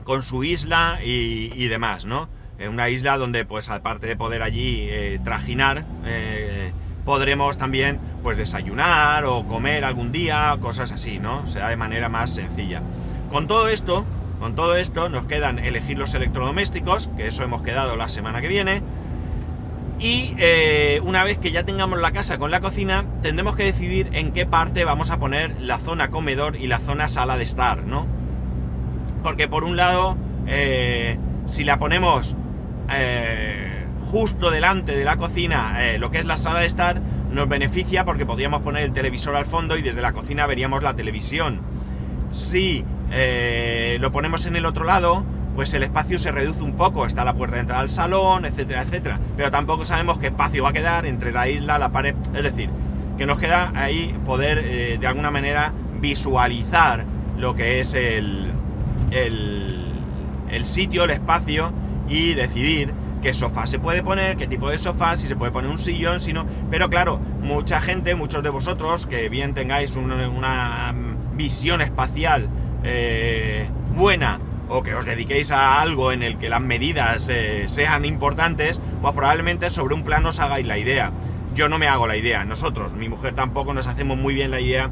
con 0.03 0.23
su 0.23 0.43
isla 0.43 0.99
y, 1.03 1.67
demás, 1.67 2.05
¿no? 2.05 2.29
Una 2.69 2.89
isla 2.89 3.17
donde 3.17 3.45
pues 3.45 3.69
aparte 3.69 4.07
de 4.07 4.15
poder 4.15 4.41
allí 4.41 4.87
eh, 4.89 5.19
trajinar, 5.23 5.85
eh, 6.05 6.71
podremos 7.05 7.57
también 7.57 7.99
pues 8.23 8.37
desayunar 8.37 9.25
o 9.25 9.45
comer 9.45 9.83
algún 9.83 10.11
día, 10.11 10.57
cosas 10.61 10.91
así, 10.91 11.19
¿no? 11.19 11.45
Será 11.45 11.69
de 11.69 11.77
manera 11.77 12.09
más 12.09 12.33
sencilla. 12.33 12.81
Con 13.31 13.47
todo 13.47 13.67
esto, 13.67 14.05
con 14.39 14.55
todo 14.55 14.75
esto 14.75 15.09
nos 15.09 15.25
quedan 15.25 15.59
elegir 15.59 15.97
los 15.97 16.13
electrodomésticos, 16.13 17.09
que 17.17 17.27
eso 17.27 17.43
hemos 17.43 17.61
quedado 17.61 17.95
la 17.95 18.07
semana 18.07 18.41
que 18.41 18.47
viene. 18.47 18.81
Y 19.99 20.35
eh, 20.37 21.01
una 21.03 21.23
vez 21.23 21.39
que 21.39 21.51
ya 21.51 21.63
tengamos 21.63 21.99
la 21.99 22.11
casa 22.11 22.37
con 22.37 22.51
la 22.51 22.59
cocina, 22.59 23.05
tendremos 23.23 23.55
que 23.55 23.63
decidir 23.63 24.09
en 24.13 24.31
qué 24.31 24.45
parte 24.45 24.85
vamos 24.85 25.09
a 25.09 25.17
poner 25.17 25.55
la 25.59 25.79
zona 25.79 26.09
comedor 26.09 26.55
y 26.55 26.67
la 26.67 26.79
zona 26.79 27.09
sala 27.09 27.35
de 27.35 27.43
estar, 27.43 27.83
¿no? 27.83 28.05
Porque 29.23 29.47
por 29.47 29.63
un 29.63 29.75
lado, 29.75 30.15
eh, 30.45 31.17
si 31.45 31.63
la 31.63 31.79
ponemos 31.79 32.35
eh, 32.93 33.85
justo 34.11 34.51
delante 34.51 34.95
de 34.95 35.03
la 35.03 35.17
cocina, 35.17 35.79
lo 35.97 36.11
que 36.11 36.19
es 36.19 36.25
la 36.25 36.37
sala 36.37 36.59
de 36.59 36.67
estar, 36.67 37.01
nos 37.31 37.49
beneficia 37.49 38.05
porque 38.05 38.25
podríamos 38.25 38.61
poner 38.61 38.83
el 38.83 38.93
televisor 38.93 39.35
al 39.35 39.45
fondo 39.45 39.77
y 39.77 39.81
desde 39.81 40.01
la 40.01 40.13
cocina 40.13 40.45
veríamos 40.45 40.83
la 40.83 40.95
televisión. 40.95 41.61
Si 42.29 42.85
lo 43.99 44.11
ponemos 44.11 44.45
en 44.45 44.55
el 44.55 44.65
otro 44.65 44.85
lado, 44.85 45.25
pues 45.57 45.73
el 45.73 45.81
espacio 45.81 46.19
se 46.19 46.31
reduce 46.31 46.61
un 46.61 46.73
poco, 46.73 47.07
está 47.07 47.25
la 47.25 47.33
puerta 47.33 47.55
de 47.55 47.61
entrada 47.61 47.81
al 47.81 47.89
salón, 47.89 48.45
etcétera, 48.45 48.83
etcétera. 48.83 49.19
Pero 49.35 49.49
tampoco 49.49 49.85
sabemos 49.85 50.19
qué 50.19 50.27
espacio 50.27 50.61
va 50.61 50.69
a 50.69 50.73
quedar 50.73 51.07
entre 51.07 51.31
la 51.31 51.49
isla, 51.49 51.79
la 51.79 51.89
pared, 51.89 52.13
es 52.35 52.43
decir, 52.43 52.69
que 53.17 53.25
nos 53.25 53.39
queda 53.39 53.71
ahí 53.73 54.15
poder 54.23 54.59
eh, 54.59 54.97
de 54.99 55.07
alguna 55.07 55.31
manera 55.31 55.73
visualizar 55.99 57.05
lo 57.39 57.55
que 57.55 57.79
es 57.79 57.95
el, 57.95 58.51
el, 59.09 60.65
sitio, 60.67 61.05
el 61.05 61.09
espacio 61.09 61.71
y 62.07 62.35
decidir 62.35 62.93
qué 63.23 63.33
sofá 63.33 63.65
se 63.65 63.79
puede 63.79 64.03
poner, 64.03 64.37
qué 64.37 64.45
tipo 64.45 64.69
de 64.69 64.77
sofá, 64.77 65.15
si 65.15 65.27
se 65.27 65.35
puede 65.35 65.51
poner 65.51 65.71
un 65.71 65.79
sillón, 65.79 66.19
si 66.19 66.33
no. 66.33 66.45
Pero 66.69 66.87
claro, 66.87 67.19
mucha 67.41 67.81
gente, 67.81 68.13
muchos 68.13 68.43
de 68.43 68.51
vosotros, 68.51 69.07
que 69.07 69.27
bien 69.27 69.55
tengáis 69.55 69.95
una, 69.95 70.93
visión 71.33 71.81
espacial 71.81 72.47
eh, 72.83 73.67
buena 73.95 74.39
o 74.69 74.83
que 74.83 74.93
os 74.95 75.05
dediquéis 75.05 75.51
a 75.51 75.81
algo 75.81 76.11
en 76.11 76.23
el 76.23 76.37
que 76.37 76.49
las 76.49 76.61
medidas 76.61 77.27
eh, 77.29 77.65
sean 77.67 78.05
importantes, 78.05 78.81
pues 79.01 79.13
probablemente 79.13 79.69
sobre 79.69 79.95
un 79.95 80.03
plano 80.03 80.29
os 80.29 80.39
hagáis 80.39 80.65
la 80.65 80.77
idea. 80.77 81.11
Yo 81.55 81.69
no 81.69 81.79
me 81.79 81.87
hago 81.87 82.07
la 82.07 82.17
idea, 82.17 82.45
nosotros, 82.45 82.93
mi 82.93 83.09
mujer 83.09 83.33
tampoco 83.33 83.73
nos 83.73 83.87
hacemos 83.87 84.17
muy 84.17 84.33
bien 84.33 84.51
la 84.51 84.59
idea 84.59 84.89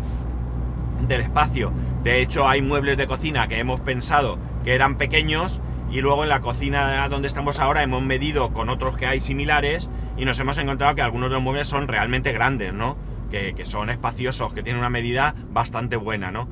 del 1.07 1.21
espacio. 1.21 1.71
De 2.03 2.21
hecho, 2.21 2.47
hay 2.47 2.61
muebles 2.61 2.97
de 2.97 3.07
cocina 3.07 3.47
que 3.47 3.59
hemos 3.59 3.81
pensado 3.81 4.39
que 4.63 4.73
eran 4.73 4.97
pequeños 4.97 5.59
y 5.91 6.01
luego 6.01 6.23
en 6.23 6.29
la 6.29 6.41
cocina 6.41 7.07
donde 7.07 7.27
estamos 7.27 7.59
ahora 7.59 7.83
hemos 7.83 8.01
medido 8.01 8.51
con 8.51 8.69
otros 8.69 8.97
que 8.97 9.05
hay 9.05 9.19
similares 9.19 9.89
y 10.17 10.25
nos 10.25 10.39
hemos 10.39 10.57
encontrado 10.57 10.95
que 10.95 11.01
algunos 11.01 11.29
de 11.29 11.35
los 11.35 11.43
muebles 11.43 11.67
son 11.67 11.87
realmente 11.87 12.31
grandes, 12.31 12.73
¿no? 12.73 12.97
Que, 13.29 13.53
que 13.53 13.65
son 13.65 13.89
espaciosos, 13.89 14.53
que 14.53 14.63
tienen 14.63 14.79
una 14.79 14.89
medida 14.89 15.35
bastante 15.51 15.97
buena, 15.97 16.31
¿no? 16.31 16.47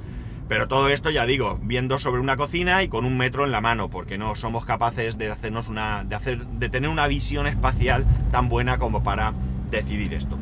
Pero 0.48 0.68
todo 0.68 0.90
esto, 0.90 1.10
ya 1.10 1.26
digo, 1.26 1.60
viendo 1.64 2.00
sobre 2.00 2.22
una 2.22 2.38
cocina 2.38 2.84
y 2.84 2.90
con 2.90 3.06
un 3.06 3.18
metro 3.18 3.46
en 3.46 3.52
la 3.52 3.62
mano, 3.62 3.90
porque 3.90 4.18
no 4.18 4.36
somos 4.36 4.66
capaces 4.66 5.18
de 5.18 5.32
hacernos 5.32 5.70
una. 5.70 6.04
de 6.04 6.16
hacer. 6.16 6.46
de 6.46 6.70
tener 6.70 6.90
una 6.90 7.08
visión 7.08 7.48
espacial 7.48 8.06
tan 8.32 8.50
buena 8.50 8.78
como 8.78 9.04
para 9.04 9.34
decidir 9.72 10.14
esto. 10.14 10.38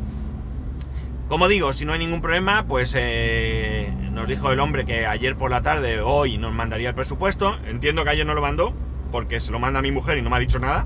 Como 1.32 1.48
digo, 1.48 1.72
si 1.72 1.86
no 1.86 1.94
hay 1.94 2.00
ningún 2.00 2.20
problema, 2.20 2.66
pues 2.66 2.94
eh, 2.98 3.90
nos 4.12 4.28
dijo 4.28 4.52
el 4.52 4.60
hombre 4.60 4.86
que 4.86 5.06
ayer 5.06 5.38
por 5.38 5.50
la 5.50 5.62
tarde, 5.62 6.02
hoy, 6.02 6.38
nos 6.38 6.52
mandaría 6.52 6.90
el 6.90 6.96
presupuesto. 6.96 7.58
Entiendo 7.66 8.04
que 8.04 8.10
ayer 8.10 8.26
no 8.26 8.34
lo 8.34 8.42
mandó, 8.42 8.74
porque 9.14 9.40
se 9.40 9.54
lo 9.54 9.60
manda 9.60 9.80
a 9.80 9.82
mi 9.82 9.92
mujer 9.92 10.18
y 10.18 10.22
no 10.22 10.30
me 10.30 10.36
ha 10.36 10.40
dicho 10.40 10.60
nada. 10.60 10.86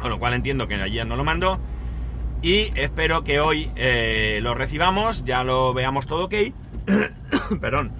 Con 0.00 0.10
lo 0.10 0.18
cual 0.18 0.34
entiendo 0.34 0.66
que 0.66 0.74
ayer 0.74 1.06
no 1.06 1.14
lo 1.14 1.22
mandó. 1.22 1.60
Y 2.42 2.72
espero 2.74 3.22
que 3.22 3.38
hoy 3.38 3.70
eh, 3.76 4.40
lo 4.42 4.54
recibamos, 4.54 5.24
ya 5.24 5.44
lo 5.44 5.72
veamos 5.74 6.08
todo 6.08 6.24
ok. 6.24 6.34
Perdón. 7.60 7.92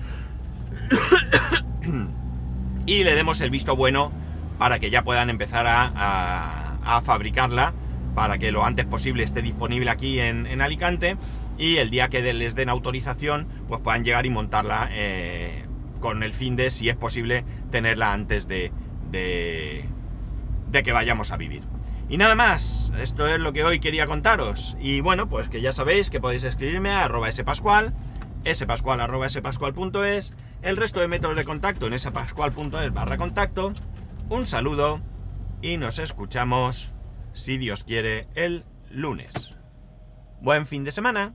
Y 2.87 3.05
le 3.05 3.15
demos 3.15 3.41
el 3.41 3.51
visto 3.51 3.77
bueno 3.77 4.13
para 4.59 4.79
que 4.79 4.91
ya 4.91 5.03
puedan 5.03 5.31
empezar 5.31 5.67
a, 5.67 7.01
fabricarla, 7.05 7.73
para 8.15 8.39
que 8.39 8.53
lo 8.53 8.65
antes 8.65 8.87
posible 8.87 9.25
esté 9.25 9.43
disponible 9.43 9.91
aquí 9.91 10.21
en, 10.21 10.61
Alicante 10.61 11.17
y 11.59 11.77
el 11.77 11.91
día 11.91 12.09
que 12.09 12.21
les 12.33 12.55
den 12.55 12.69
autorización, 12.69 13.47
pues 13.69 13.81
puedan 13.81 14.05
llegar 14.05 14.27
y 14.27 14.31
montarla 14.31 14.89
eh, 14.93 15.65
con 16.01 16.23
el 16.23 16.33
fin 16.33 16.57
de, 16.57 16.71
si 16.71 16.89
es 16.89 16.97
posible, 16.97 17.45
tenerla 17.71 18.13
antes 18.13 18.47
de, 18.47 18.73
de, 19.11 19.85
que 20.83 20.93
vayamos 20.93 21.33
a 21.33 21.37
vivir. 21.37 21.63
Y 22.09 22.17
nada 22.17 22.35
más, 22.35 22.91
esto 23.01 23.27
es 23.27 23.39
lo 23.39 23.53
que 23.53 23.65
hoy 23.65 23.81
quería 23.81 24.07
contaros. 24.07 24.77
Y 24.81 25.01
bueno, 25.01 25.29
pues 25.29 25.49
que 25.49 25.61
ya 25.61 25.73
sabéis 25.73 26.11
que 26.11 26.21
podéis 26.21 26.45
escribirme 26.45 26.91
a 26.91 27.05
arroba 27.05 27.31
spascual, 27.33 27.95
spascual 28.47 29.01
spascual.es 29.31 30.35
el 30.63 30.77
resto 30.77 31.01
de 31.01 31.09
métodos 31.09 31.37
de 31.37 31.45
contacto 31.45 31.87
en 31.87 32.13
pascual.es 32.13 32.93
barra 32.93 33.19
contacto. 33.19 33.73
Un 34.29 34.47
saludo 34.47 35.01
y 35.61 35.77
nos 35.77 35.99
escuchamos, 35.99 36.93
si 37.33 37.59
Dios 37.59 37.85
quiere, 37.85 38.29
el 38.35 38.65
lunes. 38.91 39.35
Buen 40.41 40.67
fin 40.67 40.85
de 40.85 40.93
semana. 40.93 41.35